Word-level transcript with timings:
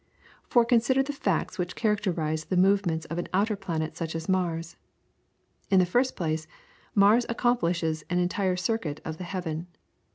For 0.47 0.65
consider 0.65 1.03
the 1.03 1.13
facts 1.13 1.59
which 1.59 1.75
characterise 1.75 2.45
the 2.45 2.57
movements 2.57 3.05
of 3.05 3.19
an 3.19 3.27
outer 3.35 3.55
planet 3.55 3.95
such 3.95 4.15
as 4.15 4.27
Mars. 4.27 4.75
In 5.69 5.77
the 5.77 5.85
first 5.85 6.15
place, 6.15 6.47
Mars 6.95 7.27
accomplishes 7.29 8.03
an 8.09 8.17
entire 8.17 8.55
circuit 8.55 8.99
of 9.05 9.17
the 9.19 9.25
heaven. 9.25 9.67